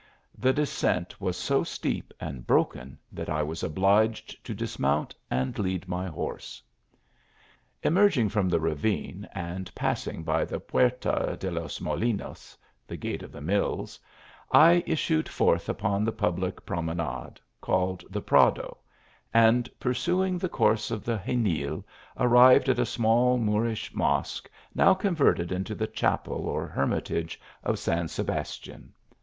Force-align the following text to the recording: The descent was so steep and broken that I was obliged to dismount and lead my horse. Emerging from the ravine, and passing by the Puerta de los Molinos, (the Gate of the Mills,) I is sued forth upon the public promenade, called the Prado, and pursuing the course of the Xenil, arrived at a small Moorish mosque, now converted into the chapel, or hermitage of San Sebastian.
The 0.35 0.51
descent 0.51 1.21
was 1.21 1.37
so 1.37 1.63
steep 1.63 2.11
and 2.19 2.47
broken 2.47 2.97
that 3.11 3.29
I 3.29 3.43
was 3.43 3.61
obliged 3.61 4.43
to 4.47 4.55
dismount 4.55 5.13
and 5.29 5.59
lead 5.59 5.87
my 5.87 6.07
horse. 6.07 6.59
Emerging 7.83 8.29
from 8.29 8.49
the 8.49 8.59
ravine, 8.59 9.29
and 9.31 9.69
passing 9.75 10.23
by 10.23 10.43
the 10.43 10.59
Puerta 10.59 11.37
de 11.39 11.51
los 11.51 11.79
Molinos, 11.81 12.57
(the 12.87 12.97
Gate 12.97 13.21
of 13.21 13.31
the 13.31 13.41
Mills,) 13.41 13.99
I 14.51 14.83
is 14.87 14.99
sued 14.99 15.29
forth 15.29 15.69
upon 15.69 16.03
the 16.03 16.11
public 16.11 16.65
promenade, 16.65 17.39
called 17.61 18.03
the 18.09 18.21
Prado, 18.23 18.79
and 19.31 19.69
pursuing 19.79 20.39
the 20.39 20.49
course 20.49 20.89
of 20.89 21.03
the 21.05 21.19
Xenil, 21.23 21.85
arrived 22.17 22.69
at 22.69 22.79
a 22.79 22.87
small 22.87 23.37
Moorish 23.37 23.93
mosque, 23.93 24.49
now 24.73 24.95
converted 24.95 25.51
into 25.51 25.75
the 25.75 25.85
chapel, 25.85 26.47
or 26.47 26.65
hermitage 26.65 27.39
of 27.63 27.77
San 27.77 28.07
Sebastian. 28.07 28.93